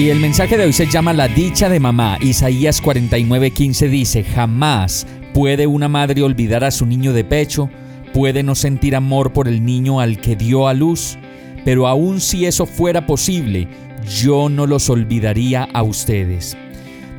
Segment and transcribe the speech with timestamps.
[0.00, 2.16] Y el mensaje de hoy se llama La dicha de mamá.
[2.22, 7.68] Isaías 49:15 dice, jamás puede una madre olvidar a su niño de pecho
[8.14, 11.18] Puede no sentir amor por el niño al que dio a luz,
[11.66, 13.68] pero aun si eso fuera posible,
[14.22, 16.56] yo no los olvidaría a ustedes.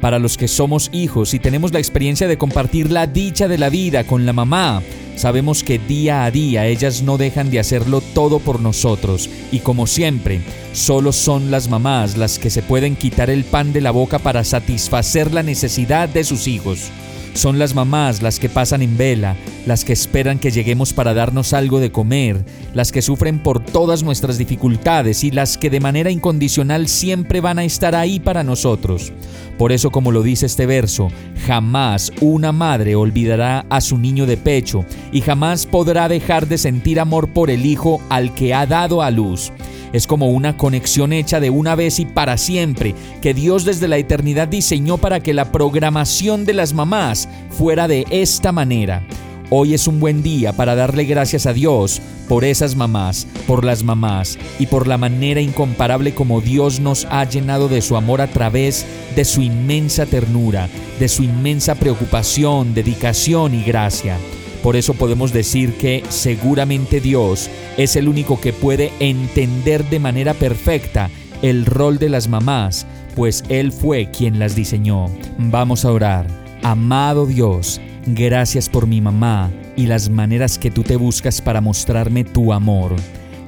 [0.02, 3.70] Para los que somos hijos y tenemos la experiencia de compartir la dicha de la
[3.70, 4.82] vida con la mamá,
[5.16, 9.86] sabemos que día a día ellas no dejan de hacerlo todo por nosotros y como
[9.86, 10.42] siempre,
[10.74, 14.44] solo son las mamás las que se pueden quitar el pan de la boca para
[14.44, 16.90] satisfacer la necesidad de sus hijos.
[17.34, 21.54] Son las mamás las que pasan en vela, las que esperan que lleguemos para darnos
[21.54, 22.44] algo de comer,
[22.74, 27.60] las que sufren por todas nuestras dificultades y las que de manera incondicional siempre van
[27.60, 29.14] a estar ahí para nosotros.
[29.62, 31.10] Por eso, como lo dice este verso,
[31.46, 37.00] jamás una madre olvidará a su niño de pecho y jamás podrá dejar de sentir
[37.00, 39.54] amor por el hijo al que ha dado a luz.
[39.94, 43.98] Es como una conexión hecha de una vez y para siempre, que Dios desde la
[43.98, 49.04] eternidad diseñó para que la programación de las mamás fuera de esta manera.
[49.54, 53.84] Hoy es un buen día para darle gracias a Dios por esas mamás, por las
[53.84, 58.28] mamás y por la manera incomparable como Dios nos ha llenado de su amor a
[58.28, 60.70] través de su inmensa ternura,
[61.02, 64.18] de su inmensa preocupación, dedicación y gracia.
[64.64, 70.34] Por eso podemos decir que seguramente Dios es el único que puede entender de manera
[70.34, 71.10] perfecta
[71.42, 72.88] el rol de las mamás,
[73.18, 75.08] pues Él fue quien las diseñó.
[75.38, 76.26] Vamos a orar.
[76.64, 82.24] Amado Dios, gracias por mi mamá y las maneras que tú te buscas para mostrarme
[82.24, 82.96] tu amor.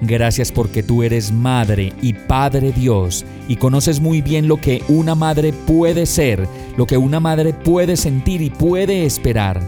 [0.02, 5.16] Gracias porque tú eres madre y padre Dios y conoces muy bien lo que una
[5.16, 6.48] madre puede ser,
[6.78, 9.62] lo que una madre puede sentir y puede esperar.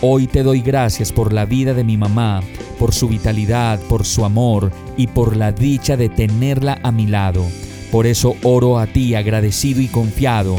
[0.00, 2.42] Hoy te doy gracias por la vida de mi mamá,
[2.78, 7.44] por su vitalidad, por su amor y por la dicha de tenerla a mi lado.
[7.90, 10.58] Por eso oro a ti agradecido y confiado